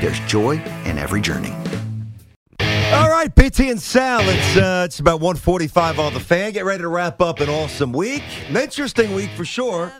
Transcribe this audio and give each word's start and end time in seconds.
there's 0.00 0.20
joy 0.20 0.62
in 0.84 0.98
every 0.98 1.20
journey. 1.20 1.54
All 2.92 3.10
right, 3.10 3.32
BT 3.34 3.70
and 3.70 3.80
Sal. 3.80 4.20
It's 4.22 4.56
uh, 4.56 4.82
it's 4.86 4.98
about 4.98 5.20
145 5.20 5.98
on 5.98 6.14
the 6.14 6.20
fan. 6.20 6.52
Get 6.52 6.64
ready 6.64 6.82
to 6.82 6.88
wrap 6.88 7.20
up 7.20 7.40
an 7.40 7.48
awesome 7.48 7.92
week. 7.92 8.22
An 8.48 8.56
interesting 8.56 9.14
week 9.14 9.30
for 9.30 9.44
sure. 9.44 9.92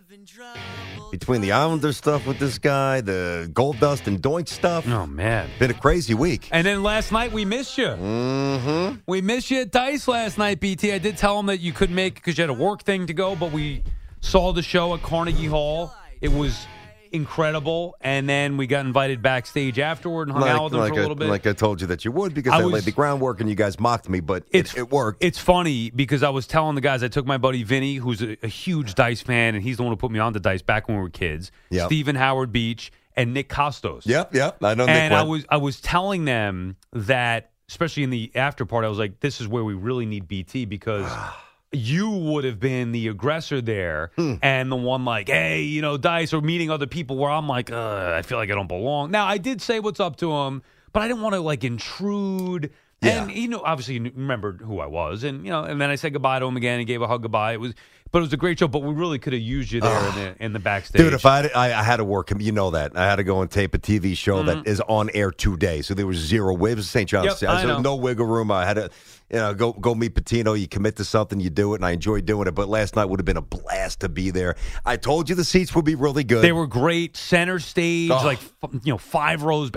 Between 1.10 1.40
the 1.40 1.52
Islanders 1.52 1.96
stuff 1.96 2.26
with 2.26 2.38
this 2.38 2.58
guy, 2.58 3.00
the 3.00 3.50
Gold 3.52 3.78
Dust 3.80 4.08
and 4.08 4.20
Doink 4.20 4.48
stuff. 4.48 4.86
Oh 4.88 5.06
man, 5.06 5.48
been 5.58 5.70
a 5.70 5.74
crazy 5.74 6.14
week. 6.14 6.48
And 6.50 6.66
then 6.66 6.82
last 6.82 7.12
night 7.12 7.32
we 7.32 7.44
missed 7.44 7.76
you. 7.76 7.88
Mm-hmm. 7.88 9.00
We 9.06 9.20
missed 9.20 9.50
you 9.50 9.62
at 9.62 9.70
Dice 9.70 10.08
last 10.08 10.38
night, 10.38 10.60
BT. 10.60 10.92
I 10.92 10.98
did 10.98 11.16
tell 11.16 11.38
him 11.38 11.46
that 11.46 11.60
you 11.60 11.72
couldn't 11.72 11.94
make 11.94 12.12
it 12.12 12.14
because 12.16 12.38
you 12.38 12.42
had 12.42 12.50
a 12.50 12.54
work 12.54 12.82
thing 12.82 13.06
to 13.06 13.14
go, 13.14 13.36
but 13.36 13.52
we 13.52 13.84
saw 14.20 14.52
the 14.52 14.62
show 14.62 14.94
at 14.94 15.02
Carnegie 15.02 15.46
Hall. 15.46 15.94
It 16.20 16.32
was 16.32 16.66
incredible, 17.12 17.96
and 18.00 18.28
then 18.28 18.56
we 18.56 18.66
got 18.66 18.84
invited 18.86 19.22
backstage 19.22 19.78
afterward 19.78 20.28
and 20.28 20.36
hung 20.36 20.48
out 20.48 20.64
with 20.64 20.72
them 20.72 20.80
like 20.80 20.92
for 20.92 20.94
a 20.94 20.98
I, 20.98 21.02
little 21.02 21.16
bit. 21.16 21.28
like 21.28 21.46
I 21.46 21.52
told 21.52 21.80
you 21.80 21.86
that 21.88 22.04
you 22.04 22.12
would 22.12 22.34
because 22.34 22.52
I 22.52 22.58
I, 22.58 22.64
was- 22.64 22.72
laid 22.74 22.82
the 22.84 22.92
groundwork 22.92 23.40
and 23.40 23.48
you 23.48 23.54
guys 23.54 23.78
mocked 23.78 24.08
me, 24.08 24.20
but 24.20 24.44
it, 24.50 24.76
it 24.76 24.90
worked. 24.90 25.22
It's 25.22 25.38
funny 25.38 25.90
because 25.90 26.22
I 26.22 26.30
was 26.30 26.46
telling 26.46 26.74
the 26.74 26.80
guys 26.80 27.02
I 27.02 27.08
took 27.08 27.26
my 27.26 27.38
buddy 27.38 27.62
Vinny, 27.62 27.96
who's 27.96 28.22
a, 28.22 28.36
a 28.42 28.48
huge 28.48 28.94
Dice 28.94 29.22
fan, 29.22 29.54
and 29.54 29.62
he's 29.62 29.76
the 29.76 29.82
one 29.82 29.92
who 29.92 29.96
put 29.96 30.10
me 30.10 30.18
on 30.18 30.32
the 30.32 30.40
Dice 30.40 30.62
back 30.62 30.88
when 30.88 30.96
we 30.96 31.02
were 31.02 31.10
kids. 31.10 31.50
Yep. 31.70 31.86
Stephen 31.86 32.16
Howard 32.16 32.52
Beach 32.52 32.92
and 33.16 33.34
Nick 33.34 33.48
Costos. 33.48 34.06
Yep, 34.06 34.34
yep. 34.34 34.62
I 34.62 34.74
know 34.74 34.86
Nick 34.86 34.94
and 34.94 35.14
I 35.14 35.22
was 35.22 35.44
I 35.48 35.56
was 35.56 35.80
telling 35.80 36.24
them 36.24 36.76
that, 36.92 37.50
especially 37.68 38.02
in 38.04 38.10
the 38.10 38.30
after 38.34 38.64
part, 38.66 38.84
I 38.84 38.88
was 38.88 38.98
like, 38.98 39.20
"This 39.20 39.40
is 39.40 39.48
where 39.48 39.64
we 39.64 39.74
really 39.74 40.06
need 40.06 40.28
BT 40.28 40.64
because." 40.64 41.10
You 41.72 42.10
would 42.10 42.44
have 42.44 42.58
been 42.58 42.92
the 42.92 43.08
aggressor 43.08 43.60
there, 43.60 44.10
Hmm. 44.16 44.34
and 44.42 44.72
the 44.72 44.76
one 44.76 45.04
like, 45.04 45.28
hey, 45.28 45.62
you 45.62 45.82
know, 45.82 45.98
dice 45.98 46.32
or 46.32 46.40
meeting 46.40 46.70
other 46.70 46.86
people 46.86 47.16
where 47.16 47.30
I'm 47.30 47.46
like, 47.46 47.70
uh, 47.70 48.14
I 48.16 48.22
feel 48.22 48.38
like 48.38 48.50
I 48.50 48.54
don't 48.54 48.68
belong. 48.68 49.10
Now, 49.10 49.26
I 49.26 49.36
did 49.36 49.60
say 49.60 49.78
what's 49.78 50.00
up 50.00 50.16
to 50.16 50.32
him, 50.32 50.62
but 50.94 51.02
I 51.02 51.08
didn't 51.08 51.22
want 51.22 51.34
to 51.34 51.40
like 51.40 51.64
intrude. 51.64 52.70
And 53.02 53.30
you 53.30 53.46
know, 53.48 53.60
obviously, 53.64 53.94
you 53.94 54.10
remembered 54.16 54.60
who 54.60 54.80
I 54.80 54.86
was, 54.86 55.22
and 55.24 55.44
you 55.44 55.50
know, 55.52 55.62
and 55.62 55.80
then 55.80 55.88
I 55.90 55.94
said 55.94 56.12
goodbye 56.14 56.38
to 56.40 56.46
him 56.46 56.56
again 56.56 56.78
and 56.80 56.86
gave 56.86 57.00
a 57.02 57.06
hug 57.06 57.22
goodbye. 57.22 57.52
It 57.52 57.60
was, 57.60 57.74
but 58.10 58.18
it 58.18 58.22
was 58.22 58.32
a 58.32 58.36
great 58.36 58.58
show. 58.58 58.68
But 58.68 58.82
we 58.82 58.92
really 58.94 59.18
could 59.18 59.32
have 59.32 59.42
used 59.42 59.72
you 59.72 59.80
there 59.80 60.08
in 60.08 60.14
the 60.14 60.44
in 60.44 60.52
the 60.52 60.58
backstage. 60.58 61.00
Dude, 61.00 61.12
if 61.14 61.26
I, 61.26 61.42
had- 61.42 61.52
I 61.52 61.78
I 61.78 61.82
had 61.82 61.96
to 61.98 62.04
work, 62.04 62.32
you 62.38 62.52
know 62.52 62.70
that 62.70 62.96
I 62.96 63.04
had 63.06 63.16
to 63.16 63.24
go 63.24 63.40
and 63.42 63.50
tape 63.50 63.74
a 63.74 63.78
TV 63.78 64.16
show 64.16 64.42
that 64.42 64.66
is 64.66 64.80
on 64.82 65.10
air 65.14 65.30
today, 65.30 65.82
so 65.82 65.94
there 65.94 66.06
was 66.06 66.18
zero. 66.18 66.54
Was 66.54 66.88
St. 66.88 67.08
John's, 67.08 67.34
Mm-hmm. 67.34 67.66
Yep, 67.68 67.78
I 67.78 67.80
no 67.82 67.96
wiggle 67.96 68.26
room. 68.26 68.50
I 68.50 68.64
had 68.64 68.74
to, 68.74 68.90
you 69.30 69.36
know, 69.38 69.54
go 69.54 69.72
go 69.72 69.94
meet 69.94 70.14
Pitino. 70.14 70.58
You 70.58 70.68
commit 70.68 70.96
to 70.96 71.04
something, 71.04 71.40
you 71.40 71.50
do 71.50 71.72
it, 71.74 71.76
and 71.76 71.84
I 71.86 71.92
enjoy 71.92 72.20
doing 72.20 72.46
it. 72.48 72.54
But 72.54 72.68
last 72.68 72.96
night 72.96 73.06
would 73.06 73.20
have 73.20 73.26
been 73.26 73.36
a 73.36 73.42
blast 73.42 74.00
to 74.00 74.08
be 74.08 74.30
there. 74.30 74.56
I 74.86 74.96
told 74.96 75.28
you 75.28 75.34
the 75.34 75.44
seats 75.44 75.74
would 75.74 75.84
be 75.84 75.94
really 75.94 76.24
good. 76.24 76.42
They 76.42 76.52
were 76.52 76.66
great, 76.66 77.16
center 77.16 77.58
stage, 77.58 78.10
Oh. 78.10 78.24
like 78.24 78.40
you 78.82 78.92
know, 78.92 78.98
five 78.98 79.42
rows. 79.42 79.70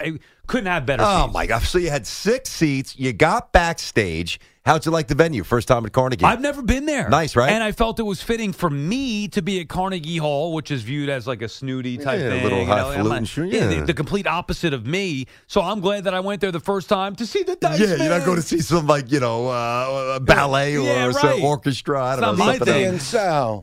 Couldn't 0.48 0.66
have 0.68 0.86
better. 0.86 1.04
Oh 1.06 1.24
seats. 1.26 1.34
my 1.34 1.46
god! 1.48 1.64
So 1.64 1.78
you 1.78 1.90
had 1.90 2.06
six 2.08 2.50
seats. 2.50 2.98
You 2.98 3.14
got 3.14 3.52
backstage. 3.54 4.40
How'd 4.64 4.86
you 4.86 4.92
like 4.92 5.08
the 5.08 5.16
venue? 5.16 5.44
First 5.44 5.68
time 5.68 5.88
at 5.88 5.92
Carnegie. 5.92 6.24
I've 6.24 6.40
never 6.40 6.62
been 6.62 6.86
there. 6.86 7.10
Nice, 7.10 7.36
right? 7.36 7.50
And 7.52 7.64
I 7.64 7.72
felt 7.72 8.00
it 8.00 8.04
was 8.04 8.22
fitting 8.22 8.54
for 8.54 8.70
me 8.70 9.28
to 9.30 9.42
be 9.42 9.60
at 9.60 9.70
Carnegie 9.70 10.18
Hall, 10.18 10.54
which 10.54 10.70
is 10.70 10.84
viewed 10.84 11.10
as 11.10 11.26
like 11.26 11.42
a 11.42 11.50
snooty 11.50 11.98
type 11.98 12.20
Yeah, 12.20 12.26
a 12.28 12.30
thing. 12.30 12.44
little 12.44 12.60
you 12.60 12.66
know, 12.68 12.72
I'm 12.74 12.78
highfalutin 12.86 13.10
not- 13.24 13.28
show, 13.28 13.42
yeah, 13.42 13.66
the, 13.66 13.76
yeah. 13.78 13.84
the 13.86 13.94
complete 13.96 14.28
opposite 14.28 14.72
of 14.76 14.86
me. 14.86 15.26
So 15.48 15.62
I'm 15.62 15.80
glad 15.80 16.04
that 16.04 16.14
I 16.14 16.20
went 16.20 16.42
there 16.42 16.52
the 16.52 16.60
first 16.60 16.90
time 16.90 17.16
to 17.16 17.26
see 17.26 17.42
the 17.42 17.56
Dice 17.56 17.80
yeah, 17.80 17.96
you're 17.96 18.10
not 18.16 18.24
going 18.24 18.36
to 18.38 18.44
see 18.44 18.60
some 18.60 18.86
like 18.86 19.12
you 19.12 19.20
know 19.20 19.48
uh, 19.48 20.20
ballet 20.20 20.76
or 20.78 20.82
Yeah, 20.84 21.12
some 21.12 21.30
right. 21.32 21.44
orchestra. 21.44 22.04
I 22.04 22.12
don't 22.18 22.22
not 22.22 22.38
know. 22.38 22.46
my 22.46 22.58
something 22.58 22.74
thing. 22.74 22.84
else. 22.86 22.92
and 22.94 23.02
Sal 23.02 23.60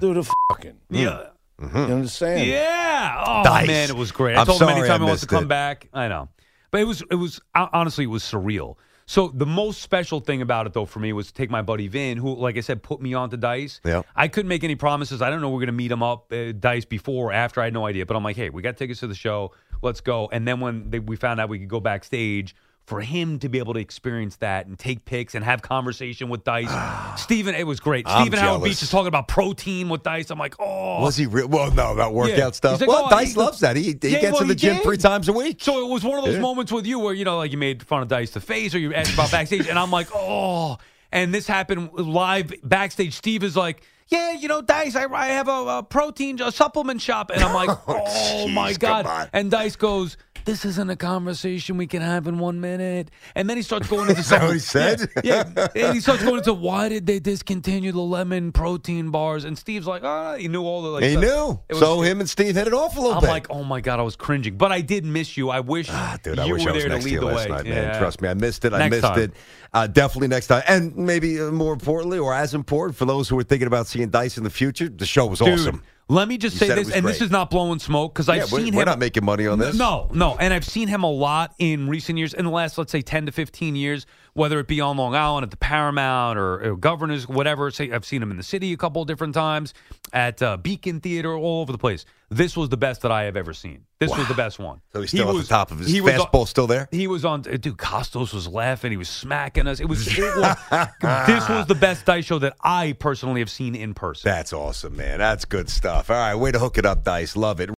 do 0.00 0.14
the 0.14 0.32
fucking. 0.52 0.76
Yeah. 0.90 1.26
You 1.60 1.66
understand? 1.68 2.46
Yeah. 2.48 3.24
Oh 3.26 3.42
Dice. 3.42 3.66
man, 3.66 3.88
it 3.90 3.96
was 3.96 4.12
great. 4.12 4.36
I 4.36 4.42
I'm 4.42 4.46
told 4.46 4.62
him 4.62 4.68
anytime 4.68 5.00
I 5.02 5.04
he 5.04 5.08
wants 5.08 5.22
to 5.22 5.26
come 5.26 5.44
it. 5.44 5.48
back. 5.48 5.88
I 5.92 6.06
know, 6.06 6.28
but 6.70 6.82
it 6.82 6.84
was 6.84 7.02
it 7.10 7.16
was 7.16 7.40
honestly 7.54 8.04
it 8.04 8.08
was 8.08 8.22
surreal. 8.22 8.76
So 9.08 9.28
the 9.28 9.46
most 9.46 9.82
special 9.82 10.18
thing 10.20 10.42
about 10.42 10.66
it 10.66 10.72
though 10.72 10.84
for 10.84 10.98
me 10.98 11.12
was 11.12 11.28
to 11.28 11.32
take 11.32 11.48
my 11.48 11.62
buddy 11.62 11.86
Vin, 11.86 12.18
who 12.18 12.34
like 12.34 12.56
I 12.56 12.60
said 12.60 12.82
put 12.82 13.00
me 13.00 13.14
on 13.14 13.30
to 13.30 13.36
Dice. 13.36 13.80
Yeah. 13.84 14.02
I 14.16 14.28
couldn't 14.28 14.48
make 14.48 14.64
any 14.64 14.74
promises. 14.74 15.22
I 15.22 15.30
don't 15.30 15.40
know 15.40 15.50
we're 15.50 15.60
gonna 15.60 15.72
meet 15.72 15.92
him 15.92 16.02
up 16.02 16.32
uh, 16.32 16.52
Dice 16.52 16.84
before 16.84 17.30
or 17.30 17.32
after. 17.32 17.60
I 17.60 17.64
had 17.64 17.72
no 17.72 17.86
idea, 17.86 18.04
but 18.04 18.16
I'm 18.16 18.24
like, 18.24 18.36
hey, 18.36 18.50
we 18.50 18.62
got 18.62 18.76
tickets 18.76 19.00
to 19.00 19.06
the 19.06 19.14
show. 19.14 19.52
Let's 19.82 20.00
go. 20.00 20.28
And 20.32 20.46
then 20.46 20.60
when 20.60 20.90
they, 20.90 20.98
we 20.98 21.16
found 21.16 21.40
out 21.40 21.48
we 21.48 21.58
could 21.58 21.68
go 21.68 21.80
backstage. 21.80 22.56
For 22.86 23.00
him 23.00 23.40
to 23.40 23.48
be 23.48 23.58
able 23.58 23.74
to 23.74 23.80
experience 23.80 24.36
that 24.36 24.66
and 24.68 24.78
take 24.78 25.04
pics 25.04 25.34
and 25.34 25.44
have 25.44 25.60
conversation 25.60 26.28
with 26.28 26.44
Dice, 26.44 26.70
Stephen, 27.20 27.56
it 27.56 27.66
was 27.66 27.80
great. 27.80 28.06
I'm 28.06 28.22
Stephen 28.22 28.38
Howard 28.38 28.60
jealous. 28.60 28.68
Beach 28.76 28.82
is 28.84 28.90
talking 28.90 29.08
about 29.08 29.26
protein 29.26 29.88
with 29.88 30.04
Dice. 30.04 30.30
I'm 30.30 30.38
like, 30.38 30.54
oh, 30.60 31.02
Was 31.02 31.16
he 31.16 31.26
real? 31.26 31.48
Well, 31.48 31.72
no, 31.72 31.94
not 31.94 32.14
workout 32.14 32.38
Yeah. 32.38 32.50
stuff. 32.52 32.72
He's 32.78 32.80
like, 32.82 32.88
well, 32.88 33.06
oh, 33.06 33.10
Dice 33.10 33.32
he- 33.32 33.40
loves 33.40 33.58
that. 33.58 33.74
He, 33.74 33.82
he 33.82 33.90
Yeah, 33.90 34.20
gets 34.20 34.32
well, 34.34 34.42
in 34.42 34.48
the 34.48 34.54
he 34.54 34.58
gym 34.60 34.74
did. 34.76 34.84
three 34.84 34.98
times 34.98 35.28
a 35.28 35.32
week. 35.32 35.64
So 35.64 35.84
it 35.84 35.90
was 35.90 36.04
one 36.04 36.16
of 36.20 36.24
those 36.24 36.34
Yeah. 36.36 36.40
moments 36.40 36.70
with 36.70 36.86
you 36.86 37.00
where 37.00 37.12
you 37.12 37.24
know, 37.24 37.38
like 37.38 37.50
you 37.50 37.58
made 37.58 37.82
fun 37.82 38.02
of 38.02 38.08
Dice 38.08 38.30
to 38.30 38.40
face, 38.40 38.72
or 38.72 38.78
you 38.78 38.94
asked 38.94 39.14
about 39.14 39.32
backstage, 39.32 39.66
and 39.66 39.78
I'm 39.78 39.90
like, 39.90 40.08
oh. 40.14 40.78
And 41.10 41.34
this 41.34 41.48
happened 41.48 41.90
live 41.94 42.52
backstage. 42.62 43.14
Steve 43.14 43.42
is 43.42 43.56
like, 43.56 43.82
yeah, 44.08 44.30
you 44.32 44.46
know, 44.46 44.62
Dice, 44.62 44.94
I, 44.94 45.06
I 45.12 45.26
have 45.28 45.48
a, 45.48 45.78
a 45.78 45.82
protein 45.82 46.40
a 46.40 46.52
supplement 46.52 47.00
shop, 47.00 47.30
and 47.34 47.42
I'm 47.42 47.52
like, 47.52 47.70
oh, 47.88 48.04
oh, 48.06 48.48
my 48.48 48.72
jeez, 48.72 48.80
come 48.80 49.02
god. 49.02 49.06
on. 49.06 49.28
And 49.32 49.50
Dice 49.50 49.74
goes. 49.74 50.16
This 50.46 50.64
isn't 50.64 50.88
a 50.88 50.96
conversation 50.96 51.76
we 51.76 51.86
can 51.88 52.00
have 52.02 52.26
in 52.26 52.38
one 52.38 52.60
minute. 52.60 53.10
And 53.34 53.50
then 53.50 53.56
he 53.56 53.62
starts 53.64 53.88
going 53.88 54.08
into 54.08 54.20
Is 54.20 54.28
that 54.30 54.38
some- 54.38 54.46
what 54.46 54.52
he 54.54 54.58
said? 54.60 55.10
Yeah, 55.24 55.44
yeah. 55.56 55.68
And 55.86 55.94
he 55.94 56.00
starts 56.00 56.22
going 56.22 56.38
into 56.38 56.54
why 56.54 56.88
did 56.88 57.04
they 57.04 57.18
discontinue 57.18 57.90
the 57.92 58.00
lemon 58.00 58.52
protein 58.52 59.10
bars? 59.10 59.44
And 59.44 59.58
Steve's 59.58 59.86
like, 59.88 60.02
oh, 60.04 60.36
he 60.38 60.46
knew 60.48 60.62
all 60.62 60.82
the 60.82 60.88
like. 60.88 61.02
he 61.02 61.10
stuff. 61.12 61.22
knew. 61.24 61.60
Was- 61.70 61.78
so 61.80 62.00
him 62.00 62.20
and 62.20 62.30
Steve 62.30 62.54
hit 62.54 62.66
it 62.68 62.72
off 62.72 62.96
a 62.96 63.00
little 63.00 63.20
bit. 63.20 63.24
I'm 63.28 63.32
like, 63.34 63.50
oh 63.50 63.64
my 63.64 63.80
god, 63.80 63.98
I 63.98 64.02
was 64.04 64.14
cringing, 64.16 64.56
but 64.56 64.70
I 64.72 64.80
did 64.80 65.04
miss 65.04 65.36
you. 65.36 65.50
I 65.50 65.60
wish 65.60 65.88
Ah, 65.90 66.16
dude, 66.22 66.36
you 66.38 66.42
I 66.44 66.52
wish 66.52 66.64
were 66.64 66.70
I 66.70 66.72
was 66.74 66.82
there 66.84 66.90
next 66.92 67.04
to 67.04 67.10
to 67.10 67.14
lead 67.16 67.22
you 67.24 67.28
the 67.28 67.34
last 67.36 67.48
way. 67.48 67.54
night, 67.56 67.64
man. 67.66 67.74
Yeah. 67.92 67.98
Trust 67.98 68.22
me, 68.22 68.28
I 68.28 68.34
missed 68.34 68.64
it. 68.64 68.72
I 68.72 68.78
Next 68.78 68.90
missed 68.92 69.02
time. 69.02 69.18
it. 69.20 69.32
Uh, 69.74 69.86
definitely 69.88 70.28
next 70.28 70.46
time, 70.46 70.62
and 70.68 70.96
maybe 70.96 71.38
uh, 71.40 71.50
more 71.50 71.72
importantly, 71.72 72.18
or 72.18 72.32
as 72.32 72.54
important 72.54 72.96
for 72.96 73.04
those 73.04 73.28
who 73.28 73.38
are 73.38 73.42
thinking 73.42 73.66
about 73.66 73.88
seeing 73.88 74.08
Dice 74.08 74.38
in 74.38 74.44
the 74.44 74.48
future, 74.50 74.88
the 74.88 75.04
show 75.04 75.26
was 75.26 75.40
Dude, 75.40 75.48
awesome. 75.58 75.82
Let 76.08 76.28
me 76.28 76.38
just 76.38 76.54
You 76.60 76.68
say 76.68 76.74
this, 76.74 76.90
and 76.92 77.04
this 77.04 77.20
is 77.20 77.30
not 77.30 77.50
blowing 77.50 77.78
smoke 77.80 78.14
because 78.14 78.28
I've 78.28 78.36
Yeah, 78.36 78.46
we're- 78.52 78.64
seen 78.64 78.76
we're 78.76 78.84
not 78.84 78.98
making 79.00 79.24
money 79.24 79.46
on 79.46 79.58
this. 79.58 79.74
No, 79.76 80.08
no, 80.12 80.36
and 80.36 80.54
I've 80.54 80.64
seen 80.64 80.86
him 80.88 81.02
a 81.02 81.10
lot 81.10 81.52
in 81.58 81.88
recent 81.88 82.16
years, 82.18 82.32
in 82.32 82.44
the 82.44 82.50
last 82.50 82.78
let's 82.78 82.92
say 82.92 83.02
ten 83.02 83.26
to 83.26 83.32
fifteen 83.32 83.74
years, 83.74 84.06
whether 84.34 84.60
it 84.60 84.68
be 84.68 84.80
on 84.80 84.96
Long 84.96 85.14
Island 85.16 85.42
at 85.44 85.50
the 85.50 85.56
Paramount 85.56 86.38
or, 86.38 86.62
or 86.72 86.76
Governors, 86.76 87.26
whatever. 87.28 87.70
Say 87.70 87.90
I've 87.90 88.04
seen 88.04 88.22
him 88.22 88.30
in 88.30 88.36
the 88.36 88.42
city 88.44 88.72
a 88.72 88.76
couple 88.76 89.02
of 89.02 89.08
different 89.08 89.34
times 89.34 89.74
at 90.12 90.40
uh, 90.42 90.56
Beacon 90.58 91.00
Theater, 91.00 91.34
all 91.34 91.60
over 91.62 91.72
the 91.72 91.78
place. 91.78 92.04
This 92.28 92.56
was 92.56 92.68
the 92.70 92.76
best 92.76 93.02
that 93.02 93.12
I 93.12 93.22
have 93.24 93.36
ever 93.36 93.52
seen. 93.52 93.84
This 94.00 94.10
was 94.10 94.26
the 94.26 94.34
best 94.34 94.58
one. 94.58 94.80
So 94.92 95.00
he's 95.00 95.12
He 95.12 95.18
still 95.18 95.28
at 95.28 95.34
was- 95.36 95.46
the 95.46 95.54
top 95.54 95.70
of 95.70 95.78
his 95.78 95.88
he 95.88 96.00
was 96.00 96.14
on- 96.14 96.26
fastball. 96.26 96.48
Still 96.48 96.66
there? 96.66 96.88
He 96.90 97.06
was 97.06 97.24
on. 97.24 97.42
Dude, 97.42 97.76
Costos 97.76 98.34
was 98.34 98.48
laughing. 98.48 98.90
He 98.90 98.96
was 98.96 99.08
smacking 99.08 99.68
us. 99.68 99.78
It 99.78 99.84
was. 99.88 100.06
It 100.08 100.18
was 100.36 100.56
this 101.26 101.48
was 101.48 101.66
the 101.66 101.76
best 101.76 102.04
dice 102.04 102.24
show 102.24 102.40
that 102.40 102.56
I 102.62 102.92
personally 102.98 103.40
have 103.40 103.50
seen 103.50 103.74
in 103.76 103.94
person. 103.94 104.28
That's 104.28 104.52
awesome, 104.52 104.96
man. 104.96 105.18
That's 105.20 105.44
good 105.44 105.70
stuff. 105.70 106.10
All 106.10 106.16
right, 106.16 106.34
way 106.34 106.50
to 106.50 106.58
hook 106.58 106.78
it 106.78 106.84
up, 106.86 107.04
Dice. 107.04 107.36
Love 107.36 107.60
it. 107.60 107.70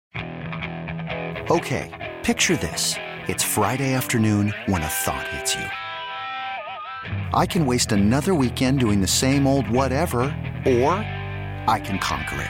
Okay, 1.52 2.16
picture 2.24 2.56
this. 2.56 2.96
It's 3.28 3.44
Friday 3.44 3.94
afternoon 3.94 4.54
when 4.68 4.82
a 4.82 4.88
thought 4.88 5.28
hits 5.28 5.56
you. 5.56 5.66
I 7.34 7.46
can 7.46 7.66
waste 7.66 7.92
another 7.92 8.34
weekend 8.34 8.80
doing 8.80 9.02
the 9.02 9.08
same 9.08 9.46
old 9.46 9.70
whatever, 9.70 10.22
or 10.66 10.92
I 11.68 11.82
can 11.84 12.00
conquer 12.00 12.42
it. 12.42 12.50